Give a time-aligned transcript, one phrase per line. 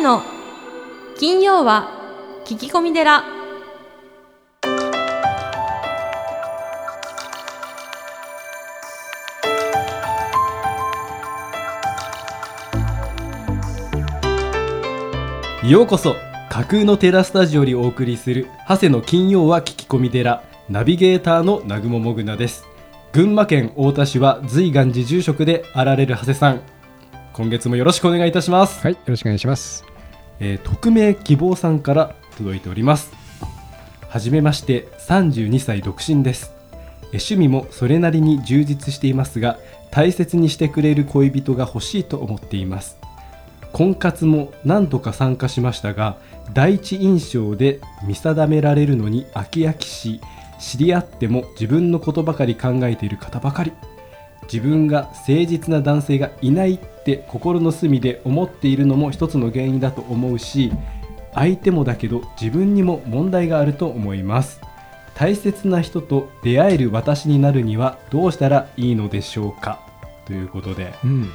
[0.00, 0.22] 谷の
[1.18, 1.90] 金曜は
[2.46, 3.22] 聞き込み寺。
[15.62, 16.16] ようこそ
[16.48, 22.64] 架空のテラスタジオにお送りする長谷の金曜は聞き込み寺ナビゲーターの南雲もぐなです。
[23.12, 26.62] 群馬県太田市は随願寺住職であられる長谷さん。
[27.34, 29.89] 今月もよろしくお願いいたします、はい、よろしくお願いします。
[30.40, 33.12] えー匿名希望さんから届いております。
[34.08, 36.52] はじめまして32歳独身です。
[37.12, 39.58] え趣味もそれなりに充実していますが
[39.90, 42.98] 大切にしてくれる恋人が欲しいと思っています。
[43.72, 46.16] 婚活も何度か参加しましたが
[46.52, 50.20] 第一印象で見定められるのに飽き飽きし
[50.58, 53.72] 知り合っても自分のことばかり考えている方ばかり。
[54.52, 60.72] 自分が誠実な男性がいないって心の隅で思っているのも一つの原因だと思うし
[61.34, 64.60] 相手もだけど自分にも問題があると思います。
[65.14, 69.78] 大切な人と出会える私になるにはどうしたらいいのでしょうか？
[70.24, 71.30] ということでうん、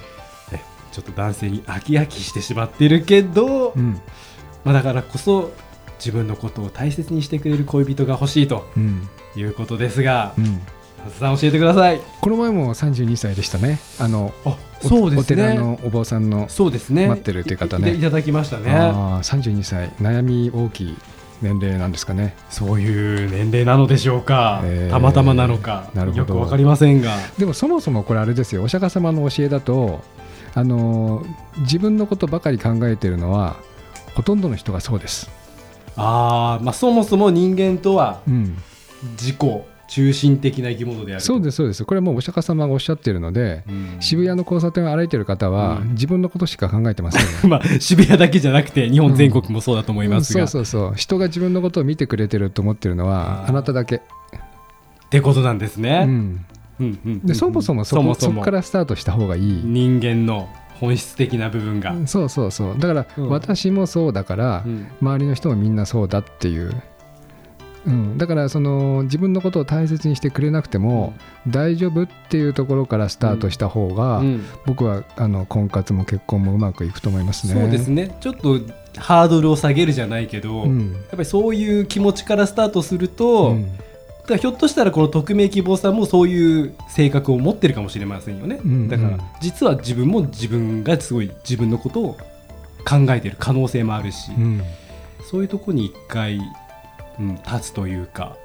[0.51, 0.59] え
[0.91, 4.01] ちょっと男性に飽き飽きしてしまってるけど、うん、
[4.63, 5.51] まあ、だからこそ
[5.99, 10.61] 自分のことを大切にしてくれる恋人が欲しいとうん、いうことですがう、ん。
[11.09, 12.01] さん教えてください。
[12.21, 13.79] この前も32歳でしたね。
[13.99, 14.33] あの、
[14.81, 16.47] そうですお寺ねのお坊さんの。
[16.49, 17.07] そうですね。
[17.07, 17.93] 待ってるっていう方ね。
[17.93, 18.71] いいただきましたね。
[18.71, 20.97] ああ、32歳、悩み大きい
[21.41, 22.35] 年齢なんですかね。
[22.49, 25.89] そういう年齢なのでしょうか、えーたまたまなのか。
[25.93, 26.19] なるほど。
[26.21, 27.15] よくわかりませんが。
[27.37, 28.63] でもそもそもこれあれですよ。
[28.63, 30.01] お釈迦様の教えだと、
[30.53, 31.25] あの
[31.59, 33.57] 自分のことばかり考えているのは
[34.15, 35.29] ほとんどの人がそうです。
[35.97, 38.57] あー、まあそもそも人間とはうん、
[39.11, 39.37] 自己
[39.87, 41.27] 中心的な生き物であると。
[41.27, 41.85] そうですそうです。
[41.85, 43.97] これはもうお釈迦様がおっしゃっているので、うん。
[43.99, 45.91] 渋谷の交差点を歩いている方は、うん。
[45.91, 47.27] 自分のことしか考えてませんよ。
[47.49, 50.93] まあ渋谷だけじゃなくて日本全国もそうだと思いますが、そうそうそう。
[50.95, 53.99] 人が自分のことを見てくれてると思ってるのはあなただけ、っ
[55.09, 56.45] てことなんですうね、ん、うん
[56.79, 57.19] うんうん。
[57.25, 60.49] でそもそもそこそこからスタートした方がいい、人間の
[60.79, 62.79] 本質的な部分が、そうそうそう。
[62.79, 63.29] だから、うん。
[63.29, 64.87] 私もそうだから、うん。
[65.01, 66.73] 周りの人もみんなそうだっていう、
[67.85, 71.13] うん、だからその自分のことを大切にしてくれなくても、
[71.47, 74.45] 大丈夫っていうところからスタートした方が、うん。
[74.65, 77.53] 僕はあの婚活も結婚もうまくいくと思いますね。
[77.53, 78.15] そうですね。
[78.19, 78.59] ちょっと
[78.97, 80.93] ハードルを下げるじゃないけど、うん。
[80.93, 83.67] やっぱりそういう気持ちからスタートすると、うん。
[84.27, 88.89] だひょっとしたらこの匿名希望さんもそういう性格を持ってるかもしれませんよね、うん。
[88.89, 89.19] だからうん。
[89.39, 92.17] 実は自分も自分がすごい自分のことを
[92.87, 94.61] 考えている可能性もあるし、うん。
[95.29, 96.39] そういうとこに一回、
[97.19, 98.37] うん、立つというか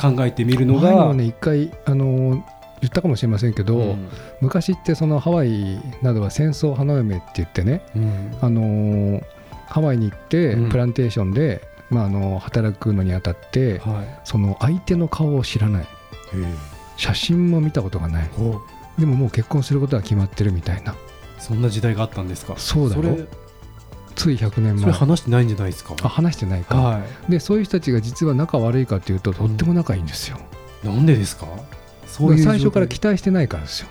[0.00, 2.44] 考えてみるの前が、もね一回あの
[2.80, 4.08] 言ったかもしれませんけど、うん。
[4.40, 8.38] 昔ってそのハワイなどは戦争花嫁って言ってね、うん。
[8.40, 9.24] あのー
[9.66, 10.68] ハワイに行ってうん。
[10.70, 14.20] プランテーションで、まあ、あの働くのにあたってはい。
[14.24, 15.86] その相手の顔を知らない。
[16.96, 18.30] 写真も見たことがない。
[18.38, 18.60] お
[18.98, 20.94] でももう結婚することは決まってるみたいな。
[21.38, 22.54] そんな時代があったんですか？
[22.56, 23.16] そうだろ
[24.18, 25.94] つい100年それ前話してないんじゃないですか？
[26.02, 26.98] あ話してないか、は
[27.28, 27.30] い。
[27.30, 30.38] でそういう人たちが実は仲悪いかっていうととっても仲いいんですよ、
[30.84, 31.46] なんでですか？
[32.06, 33.88] そういう最初から期待してないからですよ、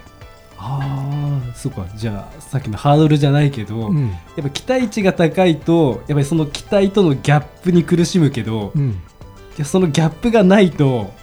[0.58, 1.86] ああそうか。
[1.96, 4.10] じゃあさっきのハードルじゃないけど、うん。
[4.10, 9.02] やっぱ期待値が高いとやっぱりその期待とのギャップに苦しむけど、いうん、
[9.58, 11.14] やそのギャップがないと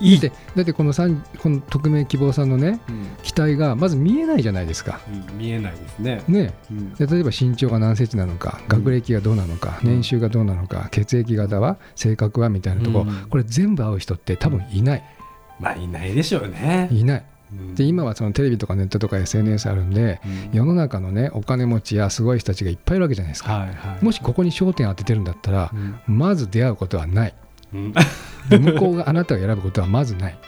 [0.00, 0.20] いい。
[0.20, 3.06] でだってこのさんこの匿名希望さんのねうん。
[3.22, 5.00] 期待がまず見えないじゃないですか。
[5.08, 6.22] うん見えないですね。
[6.28, 6.54] ね。
[6.70, 6.94] うん。
[6.94, 9.90] で例えば身長が何センチなのか学歴がどうなのか、うん。
[9.90, 15.04] 年収がどうなのか血液型は性格はみたいなとここれ全部合う人って多分いない、
[15.60, 16.88] まあいないでしょうね。
[16.90, 17.24] いない。
[17.52, 17.74] うん。
[17.74, 20.56] で今はそのテレビとかネットとか SNS あるんでうん。
[20.56, 26.00] 世の中のねお金持ちやすごい人たちがいっぱいいるわけじゃないですか、はいはい、もしここに焦点当ててるんだったらう、ん。
[26.06, 27.34] まず出会うことはない
[27.74, 27.94] うん。
[28.48, 30.38] で向こうがあなたを選ぶことはまずない。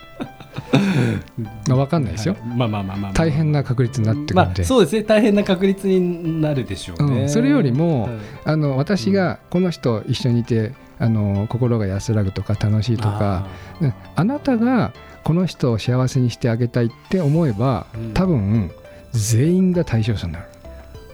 [1.68, 2.42] まあ分かんないですよ、はい。
[2.56, 3.12] まあまあまあまあまあ。
[3.12, 5.02] 大変な確率になってくまるんで、あそうですね。
[5.02, 7.22] 大変な確率になるでしょうね。
[7.22, 7.28] うん。
[7.28, 8.12] それよりもはい。
[8.44, 13.46] あの私がこの人一緒にいてあの心が安らぐとか楽しいとか
[13.80, 13.94] うん。
[14.14, 14.92] あなたが
[15.24, 18.14] この人を幸せにしてあげたいって思えばうん。
[18.14, 18.70] 多分
[19.12, 20.46] 全員が対象者になる。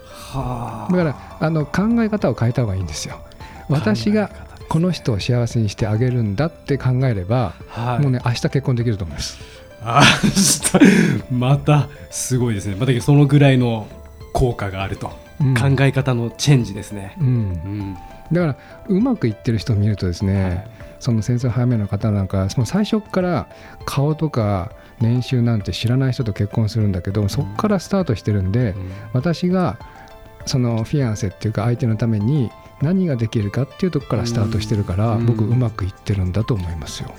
[0.07, 0.93] はあ。
[0.93, 3.17] だからあの考え方を変えた方がいいんですよ。
[3.69, 4.31] 私が
[4.69, 9.39] この人を幸せにしてあげるんだって考えれば、はい、もうね明日結婚できると思います。
[9.85, 12.77] あー またすごいですね。
[12.79, 13.87] またそのぐらいの
[14.33, 15.55] 効果があると、うん。
[15.55, 17.17] 考え方のチェンジですね。
[17.21, 17.27] うん。
[17.27, 17.97] うん。
[18.33, 18.57] だから
[18.89, 20.67] うまくいってる人を見るとですね、
[21.01, 23.49] その戦争早めの方なんかもう最初から
[23.85, 28.75] 顔とか年収なんて知らない人と結婚するんだけどそこからスタートしてるんで、
[29.13, 29.79] 私が
[30.47, 32.51] そのフィアンセっていうか相手のために
[32.83, 35.27] 何ができるかっていうとこからスタートしてるから、うん。
[35.27, 37.15] 僕うまくいってるんだと思いますよ。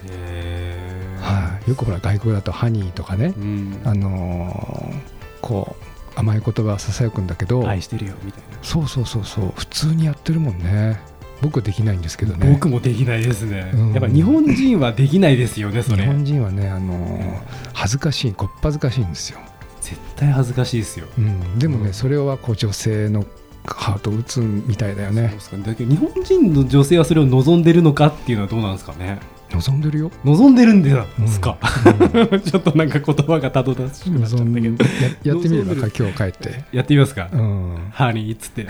[1.21, 3.81] はい、よくほら外国だとハニーとかね、うん。
[3.85, 8.57] あのーこう甘い言葉はささやくんだけど、愛してるよみたいな。
[8.61, 9.53] そうそうそうそう。
[9.55, 10.99] 普通にやってるもんね。
[11.41, 12.49] 僕はできないんですけどね。
[12.53, 13.91] 僕もできないですね、うん。
[13.93, 17.41] やっぱ日本人はできないですよねそ日れ本人はね、あのー
[17.73, 19.39] 恥ずかしいこっぱずかしいんですよ、
[19.81, 21.07] 絶対恥ずかしいですよ。
[21.17, 23.25] うん、でもね、うんそれはこう女性の
[23.65, 25.35] ハート打つみたいだよね。
[25.65, 29.19] だけど日本人の女性はそれを望んでるのかっていうのはどうなんですかね。
[29.53, 30.91] 望んでるよ、望んでるんで
[31.27, 32.39] すか、うん。
[32.41, 34.67] ちょっとなんか言葉がたどたしくなっちゃったけど。
[35.25, 38.67] ややってみればか今日帰って、やってみますか、うん、ハニーっつって。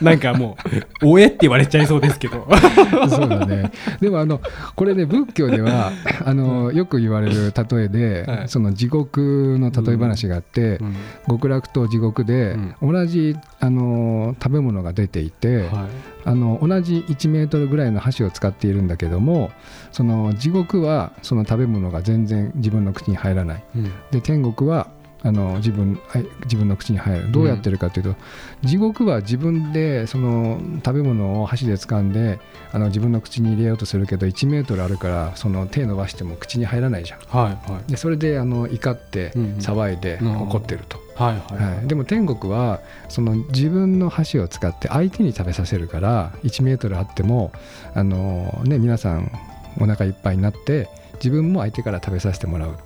[0.00, 0.56] なんかも
[1.02, 2.48] う「おえ」って言われちゃいそうですけど。
[3.10, 3.72] そうだね。
[4.00, 4.40] でもあの
[4.76, 5.92] これね仏教では
[6.24, 8.48] あのよく言われる例えで、はい。
[8.48, 10.94] その地獄の例え話があって、うん。
[11.28, 15.88] 極楽と地獄で同じあの食べ物が出ていて、は
[16.24, 19.50] あの同じ1メートルぐらいの箸を使っているんだけども
[19.92, 23.64] その地獄はその食べ物が全然自分の口に入らない。
[23.74, 23.92] いうん。
[24.10, 24.88] で天国は
[25.22, 27.30] あの自分はい自分の口に入る。
[27.30, 28.16] どうやってるかというと、
[28.62, 32.40] 地獄は自分でその食べ物を箸で掴んで
[32.72, 37.18] あの自分の口に入れようとするけど1メートルあるからその手伸ばしても口に入らないじゃん。
[37.20, 37.90] はいはい。
[37.90, 39.50] でそれであの怒ってうんうん。
[39.58, 47.52] 騒いでうん怒ってると、はいはいはい、でも天国はその自分の箸を使って相手に食べさせるから1メートルあっても
[47.94, 49.30] あの、ね、皆さん
[49.78, 52.76] お腹いっぱいになって自分も相手から食べさせてもらう。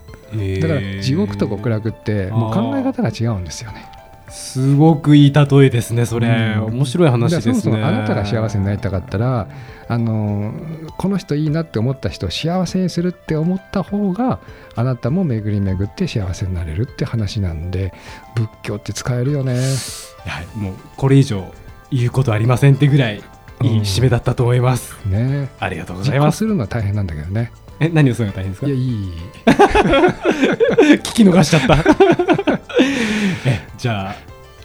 [0.60, 3.86] だから地獄と極楽ってもう考え方が違うんですよね。
[4.28, 6.64] すごくいい例えですねそれ、うん。
[6.74, 7.54] 面白い話ですね。
[7.54, 9.48] そもそもあなたが幸せになりたかったら
[9.86, 10.52] あの
[10.96, 14.40] この人いいなって思った人を幸せにするって思った方が
[14.74, 17.92] あなたも巡り巡って幸せになれるって話なんで
[18.34, 19.54] 仏教って使えるよね。
[19.54, 19.58] い
[20.28, 21.52] やもうこれ以上
[21.92, 23.22] 言うことありませんってぐらい
[23.62, 25.50] いい締めだったと思います、ね。
[25.58, 26.36] ありがとうご実ざいます。
[26.36, 27.52] 行するのは大変なんだけどね。
[27.80, 28.66] え何をするのが大変ですか？
[28.66, 29.12] いやいい。
[30.98, 31.76] 聞き逃しちゃった。
[33.46, 34.16] えじゃあ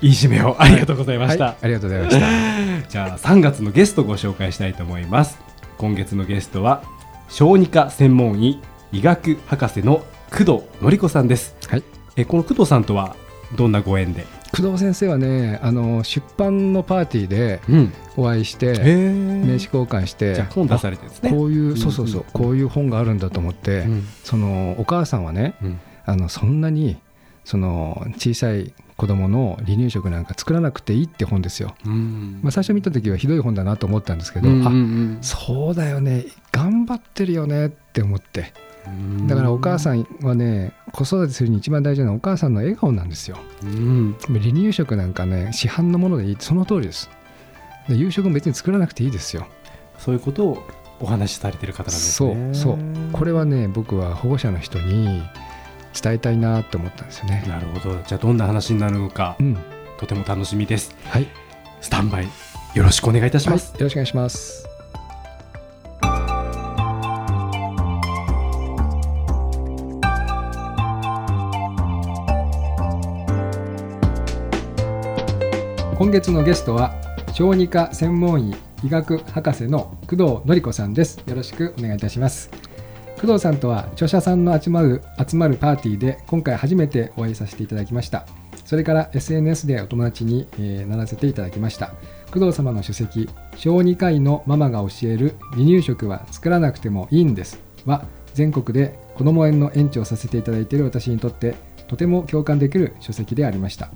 [0.01, 2.88] いい締めをありがとうございました、はい、ありがとうございました。
[2.89, 5.39] じゃあ3月のゲストをご紹介したいと思います。
[5.77, 6.83] 今月のゲストは
[7.30, 11.83] 小児科専門医医学博士の工藤典子さんです、はい。
[12.15, 13.15] えこの工藤さんとは
[13.56, 21.30] どんなご縁で、工藤先生はねあの出版のパーティーでうん、お会いして名へ刺交換してじゃあ本出されてですね。
[21.30, 21.78] こういう、ん。
[21.78, 24.07] そうそうそうこういう本があるんだと思って、うん。
[24.24, 25.80] そのお母さんはねうん。
[26.06, 27.00] あのそんなに
[27.44, 32.40] その小さい子供の離乳食なんか作らなくていいって本ですよ、うん。
[32.44, 35.18] まあ、最初見た時はひどい本だなと思ったんですけど、うんうんあうん。
[35.22, 38.54] そうだよね頑張ってるよねって思って。
[38.63, 38.69] うん
[39.27, 43.38] だからお母さんはね子育てするに一番大事なのはお母さんの笑顔なんですよ。
[43.63, 44.15] うん。
[44.27, 47.09] 離乳食なんかね市販のものでいいその通りです。
[47.88, 49.47] で夕食も別に作らなくていいですよ。
[49.97, 50.63] そういうことを
[51.00, 52.77] お話しされてる方なんですそうねそう。
[53.13, 55.24] これはね僕は保護者の人に
[56.01, 57.44] 伝えたいなと思ったんですよね。
[57.47, 58.00] なるほど。
[58.06, 59.57] じゃあどんな話になるのかうん。
[59.97, 60.95] とても楽しみです。
[61.06, 61.27] はい。
[61.81, 62.27] スタンバイ
[62.75, 64.69] よろしくお願いいたしはい、ます、よろしくお願いします
[76.00, 76.96] 今月のゲストは
[77.34, 81.22] 小児科専門医医学博士の工藤典子さんです。
[81.27, 82.50] よろしくお願いいたします。
[83.20, 88.25] 工藤さんとは著者さんの集まる集まるパーティーで今回初めてお会いさせていただきました。
[88.63, 91.91] それから SNS でお友達に、えーならせていただきました。
[92.32, 101.56] 工藤様の書籍「小児科医のママが教える離乳食は作らなくてもいいんです」は全国で子ども園の園長をさせていただいている私にとって
[101.89, 103.89] とても共感できる書籍でありました。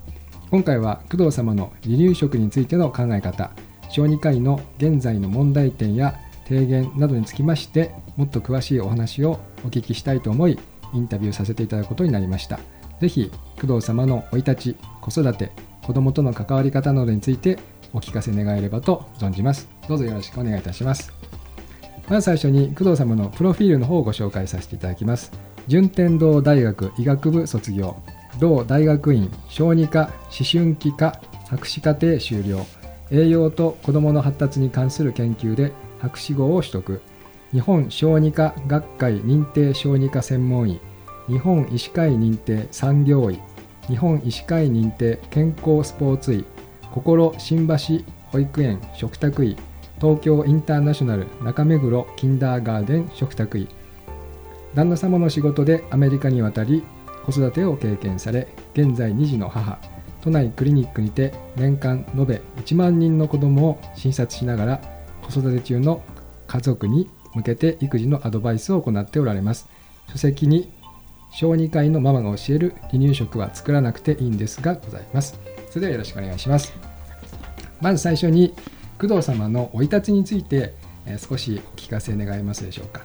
[0.54, 3.50] 今回は工藤様の離乳食についての考え方
[3.90, 10.56] 小児科医の現在の問題点や提言などにつきましてもっと詳しいお話をお聞きしたいと思い
[10.92, 12.60] インタビューさせていただくことになりました。
[13.00, 15.50] ぜひ工藤様の生い立ち子育て
[15.82, 17.58] 子どもとの関わり方などについて
[17.92, 19.68] お聞かせ願えればと存じます。
[19.88, 21.12] どうぞよろしくお願いいたします。
[22.08, 25.32] まず最初に工藤様のプロフィールの方をご紹介させていただきます。
[25.66, 27.96] 順天堂大学医学部卒業。
[28.38, 31.12] 同大学院小児科思春期科
[31.48, 32.66] 博士課程修了
[33.10, 37.00] 栄養と子どもの発達に関する研究で博士号を取得
[37.52, 40.80] 日本小児科学会認定小児科専門医
[41.28, 43.38] 日本医師会認定産業医
[43.88, 46.44] 日本医師会認定健康スポーツ医
[46.90, 47.74] 心新橋
[48.32, 49.56] 保育園食卓医
[50.00, 53.68] 東京インターナショナル中目黒キンダーガーデン食卓医
[54.74, 56.82] 旦那様の仕事でアメリカに渡り
[57.24, 59.78] 子育てを経験され現在2児の母
[60.20, 64.80] 都内クリニックにて年間延べ1万人の子どもを診察しながら
[65.22, 66.02] 子育て中の
[66.46, 69.68] 家族に向けて育児のアドバイスを行っておられます。
[70.10, 70.72] 書籍に
[71.32, 75.38] 小児科医のママが教える離乳食は作らなくていいんですがございます。
[75.68, 76.72] それではよろしくお願いします。
[77.80, 78.54] まず最初に
[78.98, 80.74] 工藤様の生い立ちについて、
[81.06, 83.02] えー少しお聞かせ願えますでしょうか。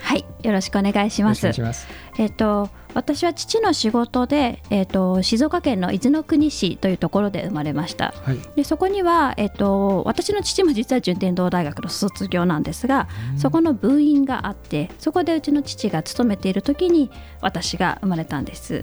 [0.00, 1.42] はい、よろしくお願いします。
[1.42, 1.88] よろしくお願いします。
[2.18, 8.14] えっ、と私は父の仕事でえっ、と静岡県の伊豆の国市というところで生まれました。
[8.24, 8.38] はい。
[8.56, 17.10] でそこにはえっ、と私の父も実は順天堂大学の卒業なんですが、そこの部員があって、そこでうちの父が勤めている時に
[17.42, 18.82] 私が生まれたんです。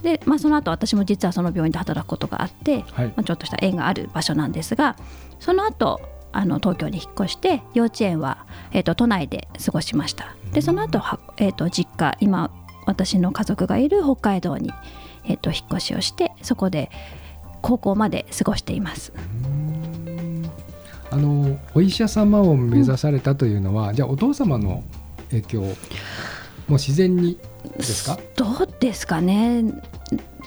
[0.00, 3.06] で、まあその後私も実はその病院で働くことがあって、はい。
[3.08, 4.96] まあ、ちょっとした縁がある場所なんですが
[5.38, 6.00] その後
[6.32, 10.34] あの東京に引っ越して幼稚園は、えー、と都内で過ごしました。
[10.52, 12.50] でその後は、えー、と実家今
[12.88, 14.72] 私の家族がいる北海道に、
[15.24, 16.90] えー、と引っ越しをしてそこで
[17.60, 19.12] 高校まで過ごしています。
[21.10, 24.84] あのお医者様を目指されたというのは、じゃあお父様の
[25.30, 27.38] 影響もう自然に
[27.76, 28.18] ですか？
[28.36, 29.64] どうですかね。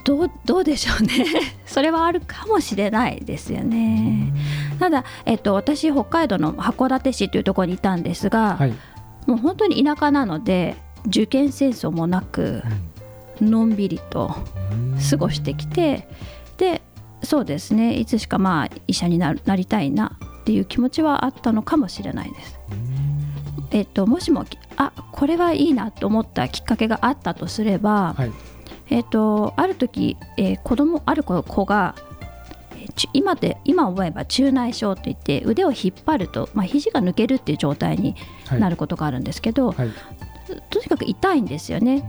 [0.04, 1.26] どうどうでしょうね。
[1.68, 4.34] それはあるかもしれないですよね。
[4.80, 8.74] ただ、えっと、私北海道の函館市というところにいたんですが、はい、
[9.28, 10.76] もう本当に田舎なので
[11.08, 12.63] 受験戦争もなく
[13.41, 14.36] のんびりと
[15.10, 16.08] 過ごしてきて
[16.58, 16.81] で
[17.24, 22.60] そうですねいつしかまあ医者になりたいなっていう気持ちはあったのかもしれないです。
[23.72, 28.31] えっと、もしもあこれはいいなと思ったきっかけがあったとすれば、はい。
[28.89, 31.96] えっと、ある時、えー子供ある子子が
[33.13, 38.15] 今で今思えば中内症といって腕を引っ張ると、まあ、肘が抜けるっていう状態に
[38.48, 38.60] はい。
[38.60, 39.89] なることがあるんですけど、はい
[40.70, 42.04] とにかく痛いんですよね。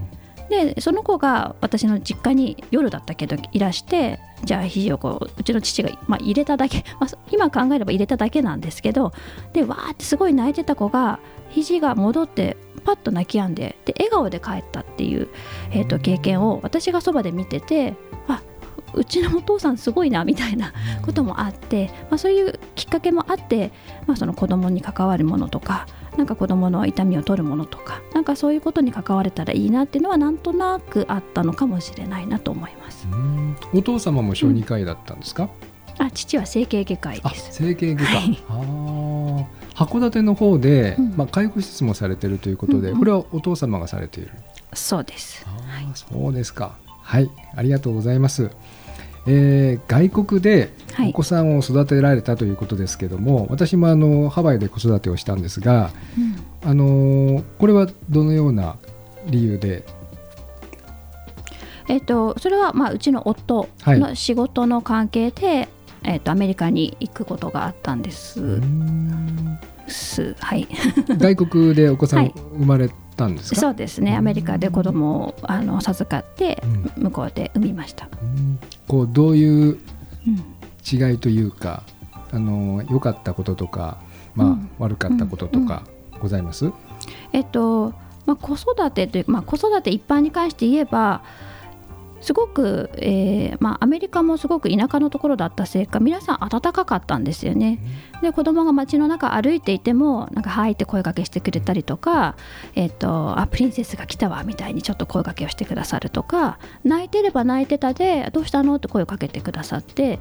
[0.48, 9.12] でその子が私の実家に夜だったけどいらしてじゃあ肘をこううちの父が、まあ、入れただけ、 まあ、今考えれば入れただけなんですけど
[9.54, 11.20] でわーってすごい泣いてた子が
[11.50, 15.28] 肘が戻ってパッと泣き止んでで笑顔で帰ったっていう、
[15.70, 17.94] えー、と経験を私がそばで見てて
[18.28, 18.42] あ
[18.94, 20.72] うちのお父さんすごいなみたいな
[21.02, 23.72] こともあって、まあ、そういうきっかけもあって、
[24.06, 33.08] まあ、その子供に関わるものとかなんか子供の痛みを取るものとかなんかそういうことに関われたらいいなっていうのはなんとなくあったのかもしれないなと思います。
[33.10, 33.56] うん。
[33.72, 35.48] お父様も小児科医だったんですか、
[35.98, 37.52] あ父は整形外科医あです。
[37.52, 38.38] 整形外科、はい。
[39.74, 41.14] 函館の方で、うん。
[41.16, 42.94] まあ、介護施設もされてるということで、うん。
[42.94, 44.30] うんこれはお父様がされている。
[44.74, 45.44] そうです。
[45.46, 46.76] あーそうですか。
[46.86, 47.30] はい。
[47.56, 48.50] ありがとうございます、
[49.26, 51.10] えー外国ではい。
[51.10, 56.68] お子さんを育てられたということですけども、私もあのハワイで子育てをしたんですが、うん。
[56.70, 58.76] あのーこれはどのような
[59.26, 59.84] 理由で？
[61.88, 63.98] えっ、とそれはまあうちの夫はい。
[64.00, 65.68] の仕事の関係で、
[66.04, 68.60] えっ、とアメリカに行くことがあったんです。
[69.88, 70.34] す。
[70.40, 70.68] はい。
[71.18, 72.34] 外国でお子さんはい。
[72.58, 74.16] 生まれたんですか、そうですね。
[74.16, 76.62] アメリカで子供をあの授かって
[76.96, 77.02] うん。
[77.04, 78.08] 向こうで産みました。
[78.22, 78.58] うん。
[78.88, 79.78] こうどういう
[80.26, 80.42] うん。
[80.84, 81.84] 違いというか
[82.32, 83.98] あの良かったこととか、
[84.34, 84.70] まあうん。
[84.78, 85.84] 悪かったこととか
[86.18, 86.72] ございます、
[87.32, 87.92] えっと
[88.26, 91.22] まあ、子育てというまあ、子育て一般に関して言えば
[92.22, 97.80] すごく、えーまあ、アメリカもすごく田舎のところだったせいか皆さん温かかったんですよね。
[98.22, 102.36] で子供が街の中歩いていてもなんか「はい」って声かけしてくれたりとか
[102.76, 110.20] 「えっとあプリンセスが来たわ」みたいにちょっと声かけをしてくださるとか泣いてれば泣いてたで「どうしたの?」って声をかけてくださって。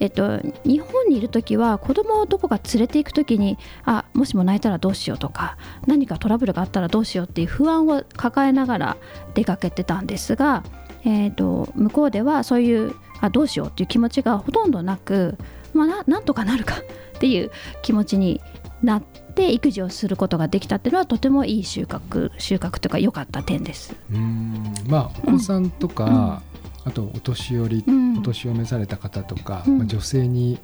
[0.00, 5.56] えっと、日本にいる時は子供をどこか連れて行く時にあもしも泣いたらどうしようとか
[5.88, 8.96] 何かトラブルがあったらどうしようっていう不安を抱えながら
[9.34, 10.62] 出かけてたんですが、
[11.04, 15.36] えー、と向こうではそういうあどうしようっていう気持ちがほとんどなく、
[15.74, 16.76] まあ、ななんとかなるか
[17.16, 17.50] っていう
[17.82, 18.40] 気持ちに
[18.82, 23.96] なって育児をすることができたっていうのはとてもいい収穫収穫というか良かった点です。
[24.12, 24.72] うん。
[24.86, 26.42] まあお子さんとか、
[26.84, 28.18] あとお年寄り、うん。
[28.18, 29.78] お年を召された方とか、うん。
[29.78, 30.60] まあ、女性に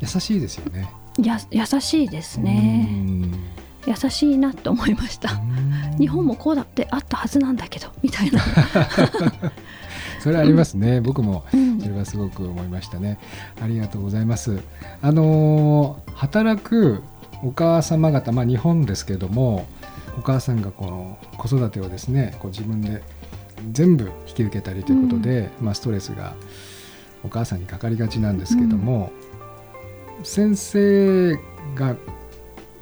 [0.00, 0.90] 優しいですよね。
[1.22, 2.88] や優しいですね。
[2.90, 3.32] うん
[3.86, 5.32] 優しいなと思いました。
[5.32, 8.40] うん日本もこうだってあったはずなんだけどみたいな。
[10.20, 13.18] それありますね、僕もうんそれはすごく思いましたね。
[13.62, 14.60] ありがとうございます。
[15.00, 17.02] あのー働く
[17.42, 19.66] お母様方、まあ、日本ですけども
[20.18, 23.02] お母さんがこの子育てをですねこう自分で
[23.72, 26.34] 全部引き受けたりということで、まあ、ストレスが
[27.24, 29.10] お母さんにかかりがちなんですけども、
[30.22, 31.34] 先生
[31.74, 31.96] が、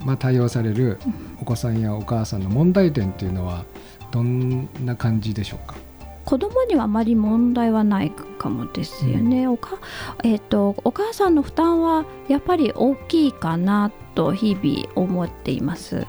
[0.04, 0.99] まあ、対応される
[1.40, 3.64] お子さんやお母さんの問題点というのは
[4.11, 5.76] どんな感じでしょうか？
[6.25, 9.78] 子供にはあまり問題はないかもですよね、おか
[10.23, 16.06] えー、とお母さんの負担はやっぱり大きいかなと日々思っています、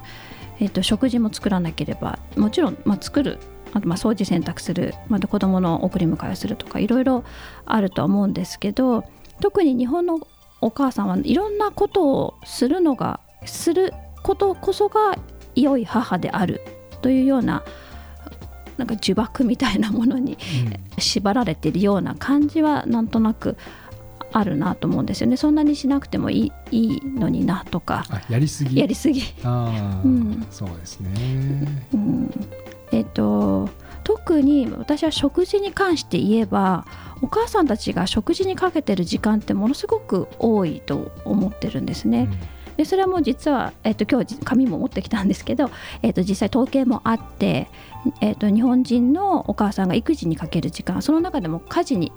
[0.60, 3.40] えー、と食事も作らなければもちろん、まあ、作る
[3.74, 7.26] あとまあ掃除洗濯するまた子供の送り迎えをするとかいろいろ
[7.66, 9.04] あるとは思うんですけど
[9.42, 10.20] 特に日本の
[10.62, 15.18] お母さんはいろんなことをするのがすることこそが
[15.56, 16.62] 良い母である
[17.02, 17.64] というような
[18.78, 20.38] なんか呪縛みたいなものに
[20.98, 23.58] 縛られているような感じはなんとなく
[24.34, 25.38] あるなと思うんですよね。
[25.38, 28.04] そんなにしなくてもいいいいのになとか。
[28.10, 28.78] あやりすぎ。
[28.78, 30.46] やりすぎ、ああ、うん。
[30.52, 31.10] そうですね。
[31.94, 32.32] うん。
[32.92, 33.70] えっと
[34.04, 36.86] 特に私は食事に関して言えば
[37.22, 42.30] お母さんたちが食事にかけてる時間ってものすごく多いと思ってるんですね。
[42.78, 45.70] でそれはもう実は、えっと今日紙も持ってきたんですけど、
[46.02, 47.68] えっと実際統計もあって、
[48.22, 52.12] えっと日本人のお母さんが育児にかける時間その中でも家事に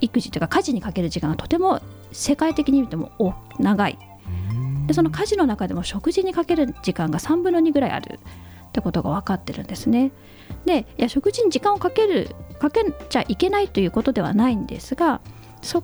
[0.00, 1.80] 育児というか家事にかける時間がとても
[2.12, 3.98] 世界的に見てもお長い。
[4.50, 4.86] うん。
[4.86, 8.18] でその家事の中でも食事にかける時間が3分の2ぐらいある。
[8.68, 10.12] ってことが分かってるんですね。
[10.64, 15.20] でいや食事に時間をかけるかけちゃいけないということではないんですが
[15.60, 15.82] そ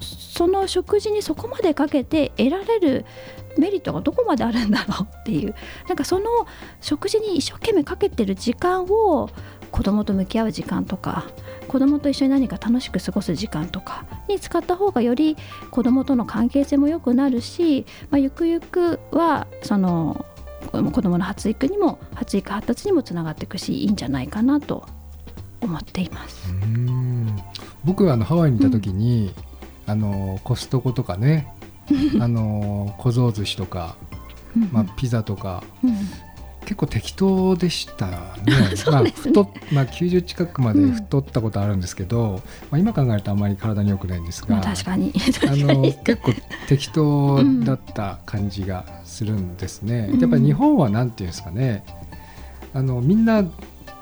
[0.00, 3.04] その食事にそこまでかけて得られる
[3.58, 5.54] メリットがどこまであるんだろうっていう。
[5.88, 6.24] なんかその
[6.80, 9.30] 食事に一生懸命かけてる時間を
[9.70, 11.24] 子供と向き合う時間とか
[11.66, 15.36] 子供と一緒に何か楽しく過ごす時間とかに使った方がより
[15.72, 20.24] 子供との関係性も良くなるし、まあ、ゆくゆくはその
[20.70, 24.86] 子供の発育にも発育発達にもつながっていくしいいんじゃないかなと
[25.60, 26.50] 思っています。
[26.50, 27.36] うん。
[27.84, 29.34] 僕はあのハワイにいた時に、
[29.86, 31.52] あのコストコとかね
[32.20, 33.96] あの小僧寿司とか、
[34.72, 35.94] まあ、ピザとかうん
[36.64, 38.16] 結構適当でしたね。
[38.90, 45.12] まあ太っまあ、90近くまで太ったことあるんですけど、まあ、今考えるとあまり体に良くないんですまがあ確かに。
[45.46, 46.32] あの 結構
[46.66, 50.08] 適当だった感じがするんですね。
[50.12, 50.20] うん。
[50.20, 51.84] やっぱり日本はなんていうんですかね。
[52.72, 53.44] あのみんな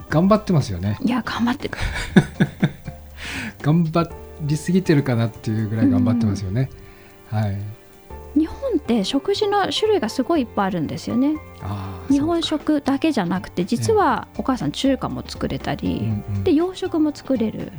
[0.09, 0.99] 頑張ってますよね。
[1.05, 1.79] いや頑張ってく
[3.61, 4.09] 頑張
[4.43, 6.71] りすぎてるかなっていうぐらい頑張ってますよね。
[7.29, 7.59] はい。
[8.35, 11.37] 日本って食事の種類がすごいいっぱいあるんですよね。
[12.11, 16.45] 日本食だけじゃなくて実はお母さん中華も作れたり、うんうん。
[16.45, 17.73] で洋食も作れる。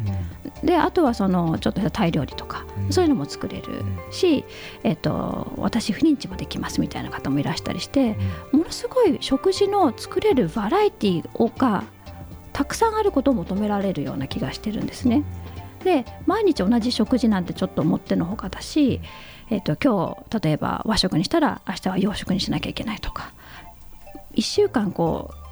[0.61, 0.65] うん。
[0.65, 2.93] であとはそのちょっとしたタイ料理とか、うん。
[2.93, 4.45] そういうのも作れるし、
[4.83, 8.15] えっと私不妊治もできますみたいな方もいらしたりして
[8.51, 11.83] ものすごい食事の作れるバラエティーが
[12.53, 15.23] たくさんあることを求められるような気がしてるんですね。
[15.83, 19.01] で毎日同じ食事なんてちょっと思ってのほかだし、
[19.49, 23.31] えっと今日例えば和食にしたら明日は洋食にしなきゃいけないとか。
[24.35, 25.43] 1週間こう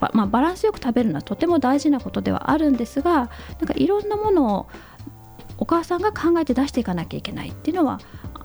[0.00, 4.66] ばまあ、バランスよく食べるのはとても大事なことではあるんですがなんかいろんなものを
[5.58, 8.00] お母さんが考えて出していかなきゃいけないっていうのは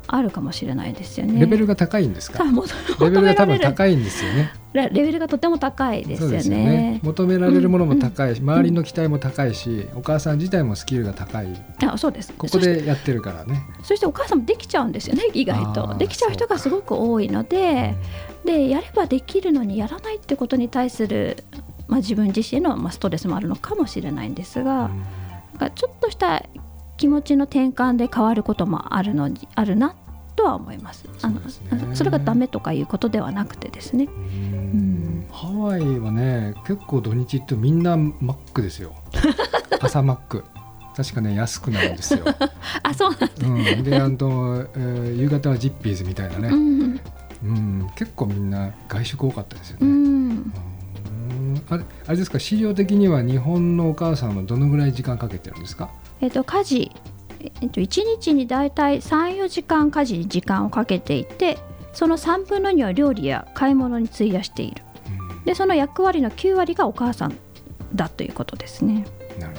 [0.08, 1.40] あるかもしれないですよね。
[1.40, 2.44] レベルが高いんですか？
[2.44, 4.52] レベルが多分高いんですよね。
[4.74, 7.00] レレベルがとても高いですよそうですよねね。。
[7.04, 11.48] 求められるものも高いし、周りの期待も高いし、お母さん自体もスキルが高い。
[11.86, 13.64] あそうですここでやってるからね。
[13.84, 17.96] そしてお母さんもできちゃうんですよね意外とできちゃう人がすごく多いので
[18.46, 21.44] でやればできるのにやらないってことに対する、
[21.88, 24.92] まあ、自分自身の、まあ、ストレスもあるのかもしれないんですが、なん
[25.60, 26.44] かちょっとした
[27.02, 29.96] 気持ちの転換で変わることもあるのにあるな
[30.36, 31.06] とは思います。
[31.24, 34.04] あのそねそれがダメとかいうことではなくてですね。
[34.06, 35.26] うん。
[35.32, 38.94] ハワイはね結構土日ってみんなマックですよ。
[39.82, 40.44] 朝マック。
[40.96, 42.20] 確かね安くなるんですよ、
[42.84, 47.00] あそうなんうん、であの、えー夕方はジッピーズみたいなね、うん
[47.44, 49.96] うん、結構みんな外食多かったですようね、ん。
[49.96, 50.52] うん。
[51.70, 52.40] あれあれですか？
[52.40, 55.90] 資料的には日本のお母さんはどのぐらい時間かけてるんですか？
[56.22, 56.92] えっと家事、
[57.62, 61.58] えっと、1日にだいたい34時間家事に時間をかけていて
[61.94, 64.84] その3分の2は料理や買い物に費やしている。
[65.40, 65.44] うん。
[65.44, 67.36] でその役割の9割がお母さん
[67.94, 69.06] だということですね、
[69.38, 69.56] なる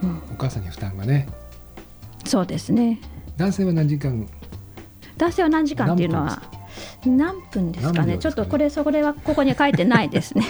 [0.00, 1.28] ほうん、どお母さんに負担がね。
[2.24, 3.00] そうですね。
[3.36, 4.28] 男性は何時間？
[5.16, 6.42] 男性は何時間っていうのは
[7.06, 8.14] 何分ですかね？
[8.14, 8.18] ね？
[8.18, 10.44] ちょっとこれそれはここに書いてないですね。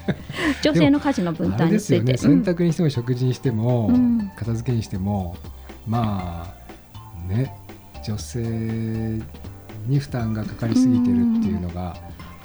[0.62, 2.42] 女性の家事の分担について、ですよね。
[2.44, 4.30] 洗濯にしても食事にしても、うん。
[4.36, 5.36] 片付けにしても
[5.86, 6.54] ま
[7.28, 7.54] あね
[8.04, 8.40] 女性
[9.86, 11.96] に負担がかかりすぎてるっていうのが、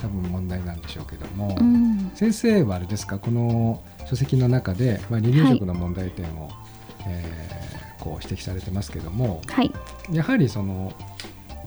[0.01, 1.75] 多分問題なんでしょうけども、うん。
[1.75, 3.19] うん先生はあれですか？
[3.19, 6.49] この書籍の中で、まあ、離乳食の問題点を、
[7.07, 7.65] えー
[7.97, 9.71] こう指摘されてますけどもはい、
[10.11, 10.93] やはりその、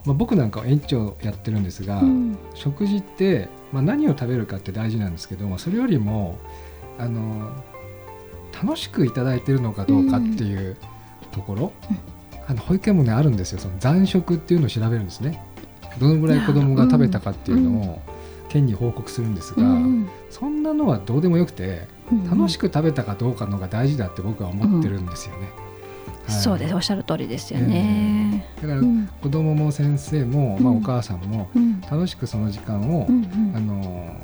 [0.04, 2.38] まあ、僕なんかは園長やってるんですが、うん。
[2.54, 6.38] 食事って、まあ、何を食べるかって大事なんですけど、まあ、それよりも
[6.98, 7.50] あの
[8.62, 10.76] 楽しくいただいてるのかどうかっていう
[11.32, 11.72] ところ、
[12.46, 13.58] あの保育園もねあるんですよ。
[13.58, 15.42] その残食っていうのを調べるんですね。
[16.00, 18.02] どのぐらい子供が食べたかっていうのを
[18.48, 25.48] 県に報告するんですが、うんそんなのはどうでもよくてうん楽しく食べたかどうかのが大事だって僕は思ってるんですよね。
[26.28, 26.42] はい。
[26.42, 26.74] そうです。
[26.74, 28.46] おっしゃる通りですよね。
[28.60, 29.06] だからうん。
[29.22, 31.80] 子供も先生も、まあ、うんお母さんもうん。
[31.82, 34.16] 楽しくその時間を、うんあの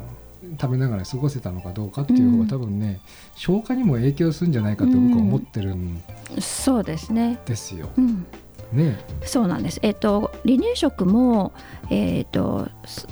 [0.60, 3.00] 食べながら過ごせたのかどうかっていう方が多分ね、
[3.34, 6.00] 消化にも影響するんじゃないかと僕は思ってるん
[6.32, 6.40] うん。
[6.40, 7.40] そうですね。
[7.44, 7.90] ですよ。
[7.96, 8.26] うん。
[8.72, 8.98] ね。
[9.24, 9.80] そうなんです。
[9.82, 11.52] えっ、と離乳食も
[11.90, 13.08] えっ、とす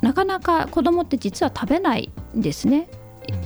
[0.00, 2.88] なかなか子供って実は食べないんですね。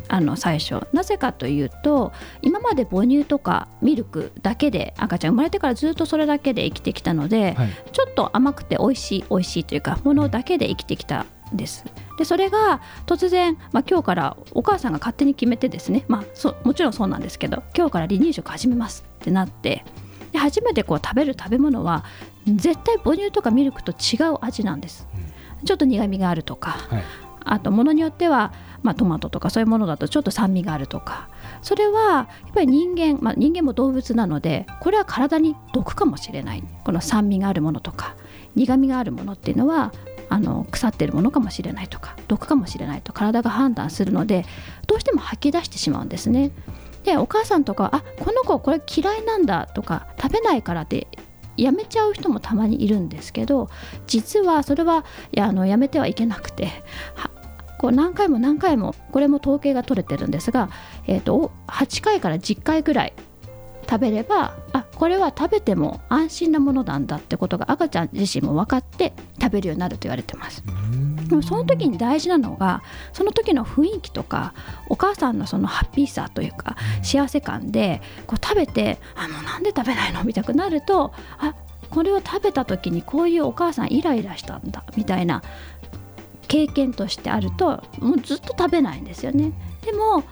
[0.09, 0.87] あの最初。
[0.93, 7.69] なぜかというと今まで母乳とかミルクだけで赤ちゃん生まれてからずっとそれだけで生きてきたので、はい。
[7.93, 11.85] ちょっと甘くて美味しい美味しいというかものだけで生きてきたんです。
[12.19, 19.85] でそれが突然、まあ、今日からお母さんが勝手に決めてですね、まあ、そもちろんそうなんですけど今日から離乳食始めますってなって
[20.31, 22.05] で初めてこう食べる食べ物は
[22.47, 25.07] 絶対母乳とかミルクと違う味なんです。
[25.65, 27.03] ちょっと苦みがあるとかはい。
[27.45, 31.29] あとものによっては、まあ、トマトとかそういうものだとちょっと酸味があるとか
[31.63, 38.17] それはやっぱり人間、まあ、人間も動物なのでこれは体に毒かもしれないこの酸味があるものとか
[38.55, 39.93] 苦みがあるものっていうのは
[40.29, 44.45] あの腐ってるものかもしれないとか毒かもしれないと体が判断するので
[44.87, 46.51] どうしても吐き出してしまうんですね。
[47.05, 51.09] でお母さんとかあこの子これ嫌いなんだとか食べないからって
[51.57, 53.69] やめちゃう人もたまにいるんですけど
[54.07, 56.71] 実はそれはやあのやめてはいけなくて
[57.83, 60.71] こう何回も何回もこれも統計が取れてるんですが、
[61.09, 63.13] えー、と8回から10回ぐらい
[63.91, 70.63] 食べればあこれは食べても安心なものなんだってことが赤ちゃん自身も分かって食べるようになると言われてます。
[71.29, 74.55] でもその時に大事なのがその時の雰囲気とか
[74.89, 81.55] お母さんのそのハッピーさというか幸せ感でこう食べてあもうなんで食べないのみたくなるとあ
[81.93, 85.43] これを食べた時にこういうお母さんイライラしたんだみたいな
[86.49, 89.53] 経験としてあるともうずっと食べないんですよね。
[89.85, 90.23] でも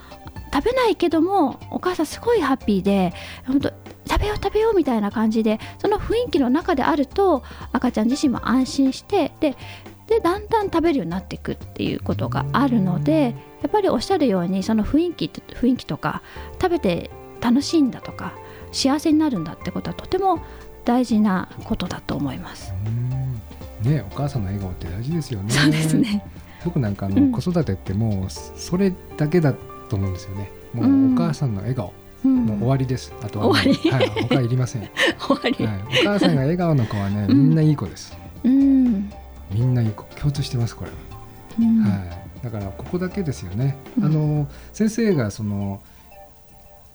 [0.52, 3.12] 食べないけどもお母さんすごいハッピーで
[3.46, 3.72] 本当
[4.08, 9.56] 食べよう食べようみたいな感じでその雰囲気の中であると赤ちゃん自身も安心してで
[10.08, 16.22] でだんだん食べるようになっていくっていうことがあるのでやっぱりおっしゃるようにその雰囲気雰囲気とか
[16.60, 18.32] 食べて楽しいんだとか
[18.72, 20.40] 幸せになるんだってことはとても
[20.84, 22.74] 大事なことだと思います。
[23.84, 25.50] うんねお母さんの笑顔って大事ですよね。
[25.50, 26.24] そうですね。
[26.64, 29.54] 僕なんかあの、うん子育てってもうそれだけだ
[29.88, 30.50] と思うんですよね。
[30.72, 31.92] もうお母さんの笑顔、
[32.24, 33.14] うんもう終わりです。
[33.22, 34.82] あとはもう終わりはい、他いりません。
[34.82, 36.00] はい、終わり。
[36.02, 38.16] お母さんが笑顔の子はね、うんみんないい子です。
[38.44, 39.10] うん。
[39.52, 40.96] みんないい子、共通してますこれは。
[41.58, 41.96] うんは
[42.40, 43.76] い、だからここだけですよね。
[43.98, 45.82] うんあの先生がその、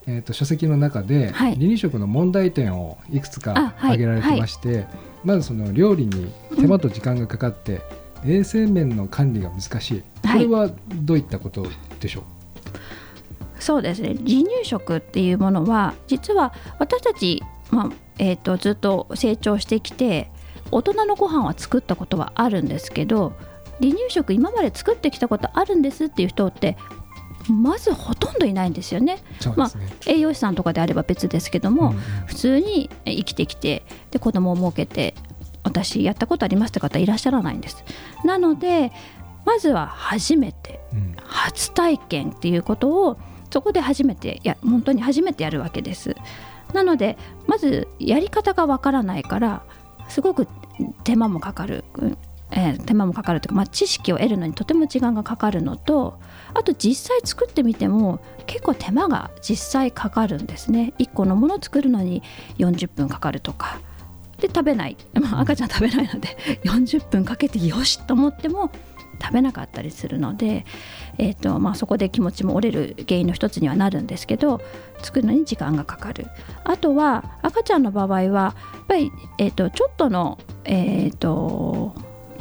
[0.08, 4.86] えー、と書籍の中で、はい離乳食の問題点をいくつか挙げられてまして、
[5.26, 7.82] まずその料理に手間と時間がかかって、
[8.26, 10.02] 衛生面の管理が難しい。
[10.22, 10.40] こはい。
[10.42, 11.68] れはどういったこと
[12.00, 12.24] でしょう、
[13.60, 14.10] そうですね。
[14.10, 20.32] 離乳食っていうものは実は私たち、まあえー、とずっと成長してきて
[20.72, 23.34] 大人のご飯は作ったことはあるんですけど
[23.82, 26.78] 離乳食今まで作ってきたことあるんですっていう人って
[27.52, 29.20] まずほとんどいないんですよね。
[29.40, 29.88] そうですね。
[30.08, 35.14] 栄養士さんとかであれば別ですけども、うんうん普通に生きてきてで子供を設けて
[35.64, 37.84] 私やったことありますって方いらっしゃらないんです。
[38.24, 38.92] なので
[39.46, 41.16] まずは初めてうん。
[41.26, 43.18] 初体験っていうことを
[43.52, 46.16] そこで初めていや本当に初めてやるわけです。
[46.74, 49.64] なのでまずやり方がわからないから
[50.10, 50.48] すごく
[51.04, 52.18] 手間もかかる、うん
[52.52, 56.20] えー手間もかかるというか、まあ、知識を得るのにとても時間がかかるのと
[56.54, 60.94] あと実際作ってみても結構手間が実際かかるんですね。
[61.00, 62.22] 1個のものを作るのに
[62.58, 63.80] 40分かかるとか。
[64.40, 68.70] で食べない、 まあ、赤ちゃん食べないので 40分かけてよしと思っても
[69.22, 70.66] 食べなかったりするので、
[71.18, 74.62] えーとまあ、そこで気持ちも折れる原因の一つにはなるんですけど
[75.02, 76.28] 作るのに時間がかかる。
[76.66, 81.96] あとは赤ちゃんの場合はやっぱり、えー、とちょっとの、えーと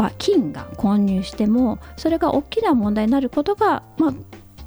[0.04, 4.14] まあ、菌が混入してもそれが大きな問題になることが、まあ、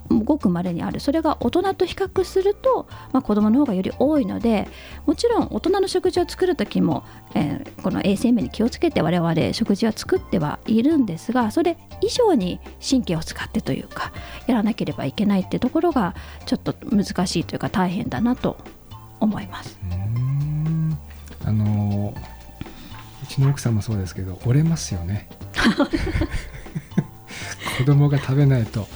[0.09, 4.67] ごく稀にあるそれが大人と比較すると、まあ、子どもの方がより多いので
[5.05, 7.03] もちろん大人の食事を作る時も、
[7.35, 14.11] えーこの衛生面に気をつけて我々食事は作ってはいるんですがそれ以上に神経を使ってというか
[14.47, 16.15] やらなければいけないってところが
[16.47, 18.57] ちょっと難しいというか大変だなと
[19.19, 19.79] 思います。
[21.45, 22.36] あのう
[23.37, 25.29] ちの奥さんもそうですけど折れますよね。
[27.77, 28.87] 子供が食べないと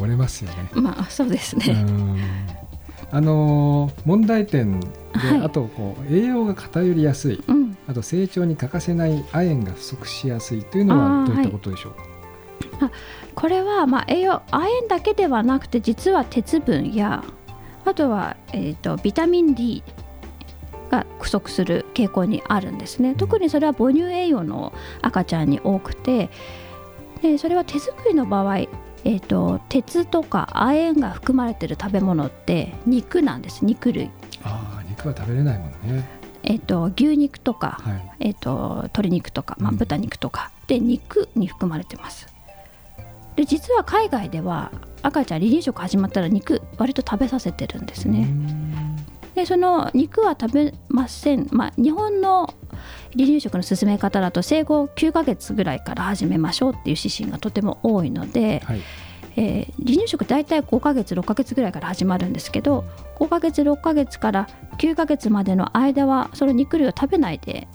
[0.00, 0.68] 折れますよね。
[0.74, 1.72] まあそうですうね。
[1.74, 2.18] ん。
[3.12, 5.42] あのー問題点で、はい。
[5.42, 7.42] あとこう栄養が偏りやすい。
[7.46, 11.92] うん、あと成長に欠かせない亜鉛が不足しやすいというのはどういったことでしょう
[12.78, 12.90] か、
[13.36, 17.22] これはまあ栄養亜鉛だけではなくて実は鉄分や
[17.84, 19.84] あとは、えー、とビタミン D
[20.94, 23.14] が不足する傾向にあるんですね。
[23.16, 26.30] 特にそれは母乳栄養の赤ちゃんに多くて
[27.22, 33.64] でそれは手作りの場合、えー、と鉄とか亜鉛が含まれている食べ物って肉なんです。
[33.64, 34.10] 肉類、
[34.42, 36.08] ああ肉は食べれないもんね。
[36.42, 38.28] えー、と牛肉とか、はい。
[38.28, 39.78] えー、と鶏肉とか、まあ、うん。
[39.78, 42.28] 豚肉とか、で肉に含まれてます。
[43.36, 44.70] で実は海外では
[45.02, 48.24] 赤ちゃん離乳食始まったら肉割と食べさせてるんですね。
[48.24, 48.83] ん
[49.34, 52.54] でその肉は食べません、まあ、日本の
[53.12, 58.80] 離乳食の進め方だと生後9ヶ月ぐらいから始めましょうっていう指針がとても多いので、はい。
[59.36, 62.84] えー離乳食大体5ヶ月6ヶ月ぐらいから始まるんですけど
[63.18, 67.66] 5ヶ月6ヶ月から9ヶ月までの間はその肉類を食べないで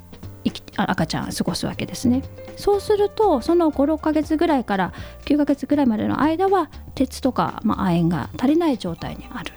[0.46, 2.24] 生きあ赤ちゃんは過ごすわけですね。
[2.56, 4.94] そうするとその56ヶ月ぐらいから
[5.26, 9.52] 9ヶ月ぐらいまでの間は鉄とか、まあ、亜鉛が足りない状態にある。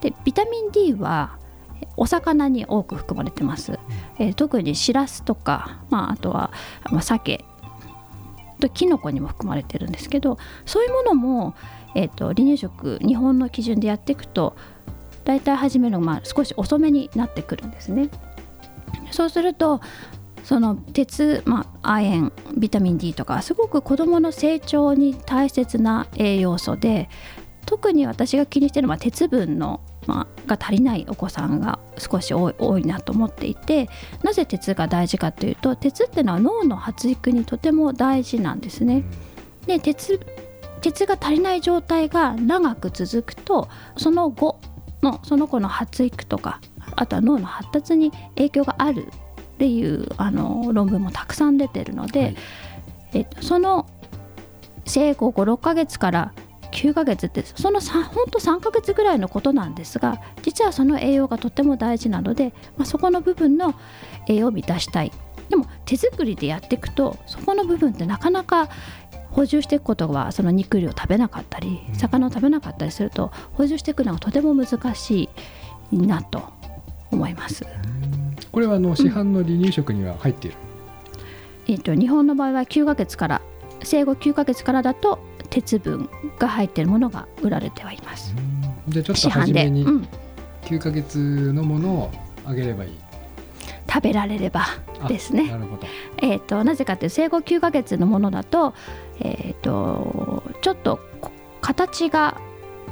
[0.00, 1.38] でビタミン D は
[1.96, 3.78] お魚に多く含まれてます、
[4.18, 6.52] えー特にシラスとか、まあ、あとは、
[6.90, 7.44] まあ、鮭
[8.60, 11.54] とキノコにも含まれてるんですけどそういうものも、
[11.94, 14.56] えー、と離乳食日本の基準でやっていくと
[15.24, 18.08] 大体始めるのがまあ少し遅めになってくるんですね。
[19.10, 19.80] そうすると
[20.42, 27.08] その鉄、まあ、亜鉛ビタミン D とかすごく子どもの成長に大切な栄養素で
[27.66, 33.88] 特に私が気にしているのは鉄分の、まあ、が足りないお子さんが少し多い多いなと思っていて
[34.22, 39.04] なぜ鉄が大事かというと鉄っていうのは脳の発育にとても大事なんですね。
[39.66, 40.20] で鉄
[40.80, 44.58] 鉄が足りない状態が長く続くとその後
[45.02, 46.60] のその子の発育とか
[46.96, 52.36] あとは脳の発達に影響があるっていうあの論文もたくさん出てるので、はい
[53.14, 53.86] えっと、その
[54.84, 56.34] 生後56ヶ月から
[56.72, 63.74] 9ヶ月ってそのさほんと3ヶ月ぐらいのことなんですが実はその栄養がとても大事なので、まあ、そこの部分の
[64.26, 65.12] 栄養を満たしたい。
[65.48, 68.70] でも手作りでやっていくとそこの部分ってなかなか
[69.30, 71.94] 補充していくことはその肉類を食べなかったりうん。
[71.94, 75.28] 魚を食べなかったりすると補充していくのがとても難し
[75.90, 76.42] いなと
[77.10, 77.66] 思います。
[78.50, 80.56] これはあの市販の離乳食には入っている、
[81.68, 83.42] えっと日本の場合は9ヶ月から
[83.82, 85.18] 生後9ヶ月からだと
[85.52, 88.34] 鉄分が入っているものが売られてはいます。
[88.88, 90.08] じゃあちょっと初めにうん、
[90.62, 92.10] 9ヶ月のものを
[92.46, 92.98] あげればいい、
[93.86, 94.64] 食べられれば
[95.00, 95.50] あですね。
[95.50, 95.86] なるほど。
[96.22, 98.72] えー、となぜかというと生後9ヶ月のものだと,、
[99.20, 102.40] えー、とちょっとこ形が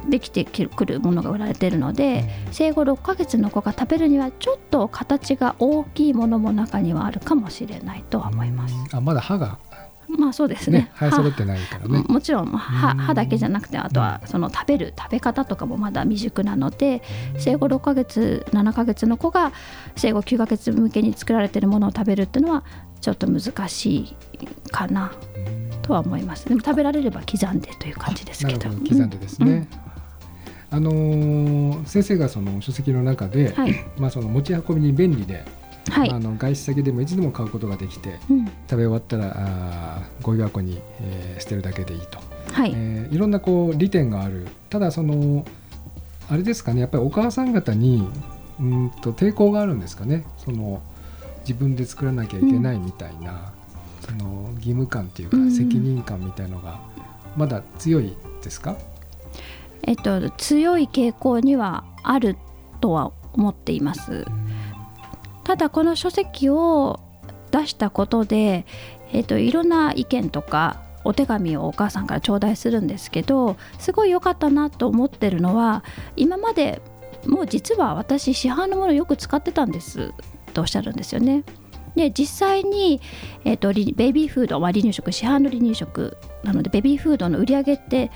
[0.07, 8.75] できてくるものが売られているので、生後6ヶ月の子が食べるにはちょっと形が大きいものも中にはあるかもしれないとは思います。
[8.93, 9.57] あまだ歯が
[10.17, 10.79] まあそうですね。
[10.79, 12.03] ね生え揃ってないからね。
[12.07, 12.97] もちろん歯うん。
[12.97, 17.01] 歯だけじゃなくてあとはその食べる食べ方とかもまだ未熟なので
[17.37, 19.51] 生後6ヶ月7ヶ月の子が
[19.95, 22.63] 生後9ヶ月向けに作られているものを食べるっていうのは
[23.01, 24.15] ちょっと難しい
[24.71, 25.11] かな
[25.81, 26.47] とは思います。
[26.47, 28.59] でも食べられれば刻んでという感じですけど。
[28.59, 29.67] なるほど刻んでですね、
[30.69, 33.75] あのー先生がその書籍の中で、うんはい。
[33.97, 35.43] まあ、その持ち運びに便利で、
[35.89, 38.45] はい、あの外出先でもいつでも買うことができてうん。
[38.45, 42.19] 食べ終わったらあーゴミ箱に、えー捨てるだけでいいと、
[42.51, 44.47] はい、えーいろんなこう利点がある。
[44.69, 45.45] ただその
[46.29, 48.07] あれですかねやっぱりお母さん方に
[48.59, 50.25] うーんと抵抗があるんですかね。
[50.37, 50.81] その
[51.41, 53.51] 自分で作らなきゃいけないみたいな、
[54.01, 55.51] その義務感っていうか、うん。
[55.51, 56.79] 責任感みたいのが
[57.35, 58.77] まだ強いですか、
[59.83, 62.37] えっと強い傾向にはある
[62.79, 64.25] とは思っています
[65.43, 66.99] ただこの書籍を
[67.51, 68.65] 出したことで、
[69.11, 75.83] えっといろんな意見とかお手紙をお母さんから頂戴するんですけどすごい良かったなと思ってるのは
[76.15, 76.81] 今まで
[77.25, 80.13] もう実は私市販のものよく使ってたんです
[80.53, 81.43] とおっしゃるんですよね。
[81.95, 83.01] で実際に、
[83.43, 88.11] えっとリベビーフード、まあ、離乳食市販の離乳食なのでベビーフードの売り上げって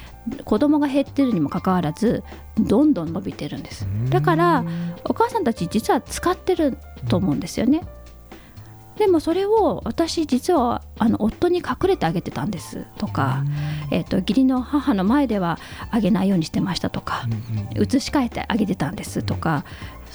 [0.46, 2.24] 子供が減ってるにもかかわらず
[2.58, 3.86] どんどん伸びてるんです。
[4.10, 4.64] だから
[5.04, 6.78] お母さんたち実は使ってる
[7.10, 7.82] と思うんですよね。
[8.98, 12.86] でもそれを私実はあの夫に隠れてあげてたんです。
[12.98, 13.44] とか、
[13.92, 15.60] えっと義理の母の前では
[15.92, 17.28] あげないようにしてましたとか
[17.74, 19.22] 移し替えてあげてたんです。
[19.22, 19.66] とか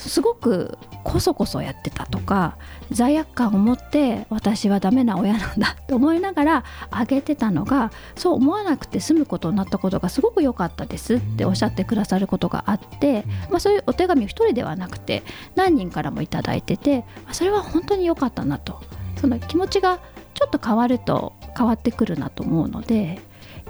[0.08, 2.56] すごくこそこそやってたとか
[2.90, 15.22] 罪悪感を持って私はダメな親なんだと思いながらあげてたのがそう思わなくて済むことになったことがすごく良かったですっておっしゃってくださることがあって、まあ、そういうお手紙を一人ではなくて
[15.54, 18.80] 何人からもいただいててあそれは本当に良かったなと。
[19.20, 19.98] その気持ちが
[20.32, 23.20] ちょっと変わると変わってくるなと思うので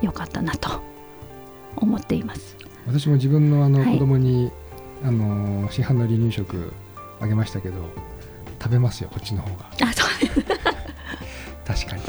[0.00, 0.80] 良かったなと
[1.76, 2.56] 思っています。
[2.86, 3.94] 私も自分のあのはい。
[3.94, 4.50] 子供に、
[5.02, 6.72] あの市販の離乳食
[7.20, 7.90] あげましたけど
[8.60, 9.66] 食べますよこっちの方が。
[9.82, 10.08] あそう。
[11.64, 12.02] 確かに。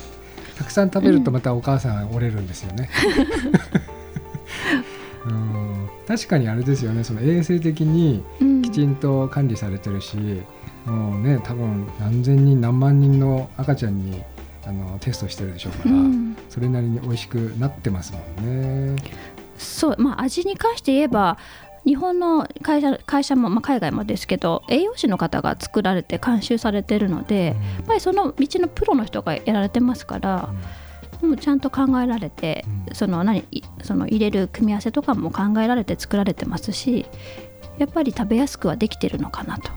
[0.58, 2.89] たくさん食べるとまたお母さん折れるんですよね。
[5.25, 7.04] うん確かにあれですよね。
[7.04, 8.62] その衛生的にうん。
[8.62, 10.17] きちんと管理されてるし、
[10.86, 14.21] もうね多分何千人何万人の赤ちゃんに
[14.65, 16.38] あのテストしてるでしょうから、うん。
[16.49, 19.01] それなりに美味しくなってますもんね。
[19.58, 21.38] そうまあ味に関して言えば
[21.86, 30.54] 日本の会社会社も、まあ、海外もですけど栄養士の方が作られて監修されてるので、やっぱりその道のプロの人がやられてますから、
[31.22, 32.96] もうちゃんと考えられて、うん。
[32.96, 37.06] その何いその入れる組み合わせとかも考えられて作られてますし
[37.78, 39.72] やっぱり食べやすくはできてるのかなと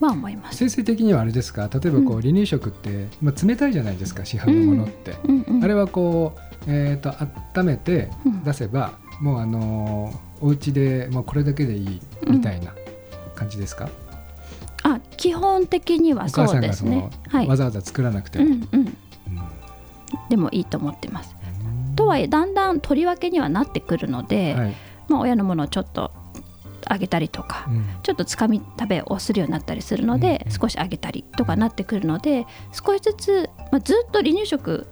[0.00, 0.58] は思います。
[0.58, 1.68] 先生的にはあれですか？
[1.72, 2.22] 例えばこううん。
[2.22, 7.14] 離乳食って、まあ、冷たいじゃないですか市販のものって、うんうん、あれはこう、えー、と
[7.60, 8.42] 温めてうん。
[8.42, 12.74] 出せば、もうあのーお家でもうこれだけでいいみたいな
[13.34, 13.88] 感じですか、
[14.82, 17.10] あ基本的にはそうですんがその、ね。
[17.28, 17.46] はい。
[17.46, 18.44] わざわざ作らなくても。
[18.44, 18.96] うんうん、うん
[20.28, 21.36] でもいいと思ってます。
[21.96, 24.74] とはいえだんだん取り分けにはなってくるので、はい。
[25.08, 26.12] まあ、親のものをちょっと
[26.86, 27.84] あげたりとか、うん。
[28.02, 30.52] ちょっとつかみ食べをするようになったりするので、うん。
[30.52, 34.86] 少しあげたりとかなってくるので少しずつ、まあ、ずっと離乳食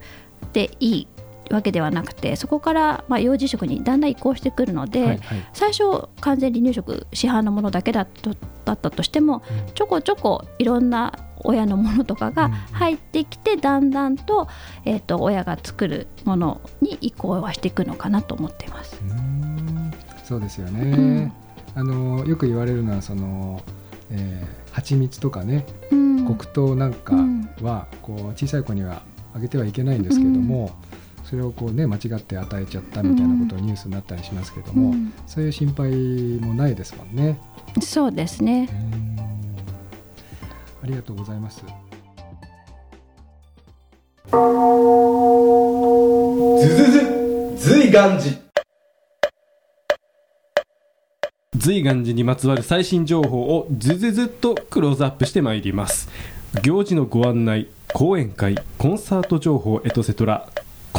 [0.53, 1.07] でいい
[1.49, 5.19] わけではなくてそこからまあ幼児食にだんだん移行してくるので、はいはい。
[5.53, 8.35] 最初完全離乳食市販のものだけだと
[8.65, 9.73] だったとしてもうん。
[9.73, 12.51] ちょこちょこいろんな親のものとかがうん。
[12.51, 14.47] うん入ってきてだんだんと,、
[14.85, 18.95] えー、と親が作るものに移行はしていくのかなと思っています。
[18.95, 18.99] う
[20.23, 21.31] そうですよね、うん。
[21.75, 23.61] あのよく言われるのはその、
[24.11, 26.25] えー、蜂蜜とかねうん。
[26.25, 27.49] 黒糖なんかうん。
[27.61, 29.01] はこう小さい子には
[29.33, 30.71] あげてはいけないんですけども、
[31.29, 35.13] それをこうね間違って与えちゃったみたいなことをニュースになったりしますけども、うん。
[35.27, 35.91] そういう心配
[36.43, 37.39] もないですもんね。
[37.81, 38.67] そうですね。
[40.81, 41.63] ありがとうございます。
[46.67, 48.35] ずずず随願寺。
[51.57, 56.09] 随願寺にまつわる最新情報をずずずっとクローズアップしてまいります。
[56.63, 60.49] 行事のご案内講演会コンサート情報エトセトラ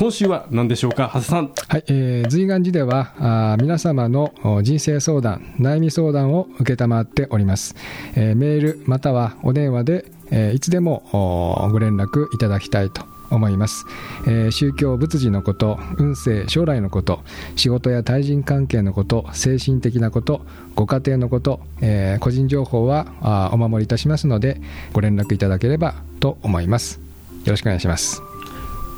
[0.00, 1.52] 今週は何でしょうか長谷さん。
[1.68, 4.32] はい、えー、随願寺ではあ皆様の
[4.62, 7.74] 人生相談悩み相談を承っております、
[8.16, 13.84] えーメールまたはお電話で、えーいつでもおご連絡いただきたいと思います、
[14.26, 17.20] えー宗教仏事のこと運勢将来のこと
[17.56, 20.40] 仕事や対人関係のこと精神的なこと
[20.76, 24.62] ご家庭のこと、えー個人情報はあお守りいたしますので
[24.94, 27.00] ご連絡いただければと思います。
[27.44, 28.29] よろしくお願いします。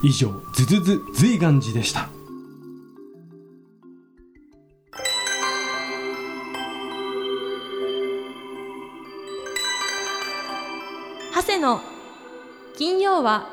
[0.04, 2.08] 以上ずずず随願寺でした。
[11.32, 11.80] 長谷の
[12.76, 13.46] 金曜は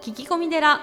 [0.00, 0.80] 聞き込み寺。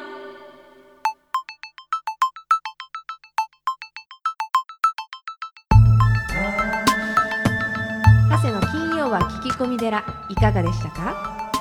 [8.29, 11.51] 長谷の金曜は聞き込み寺いかがでしたか？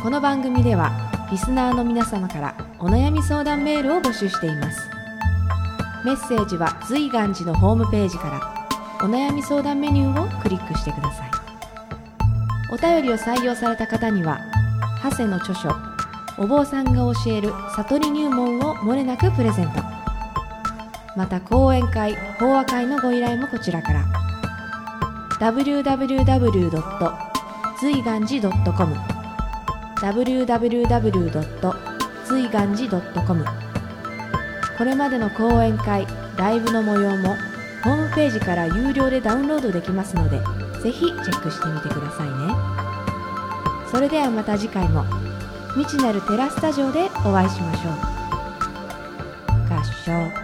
[0.00, 0.92] この番組では
[1.32, 4.86] リスナーの皆様からお悩み相談メールを募集しています。
[6.04, 11.30] メッセージは随願寺のホームページからお悩み相談メニューをクリックしてください。
[12.70, 14.40] お便りを採用された方には
[15.02, 15.74] 長谷の著書
[16.36, 19.80] お坊さんが教える悟り入門をもれなくプレゼント。
[21.16, 24.04] また講演会法話会のご依頼もこちらから。
[25.40, 26.82] www.
[27.80, 29.11] 随願寺 .com
[30.02, 31.74] www.
[32.24, 33.44] 随願寺 .com
[34.76, 36.06] これまでの講演会
[36.36, 37.36] ライブの模様も
[37.84, 40.40] ホームページから有料でダウンロードできますので
[40.82, 42.82] ぜひチェックしてみてくださいね。
[43.90, 45.04] それではまた次回も
[45.76, 47.92] 未知なるテラスタジオでお会いしましょう。
[49.72, 50.41] 合唱。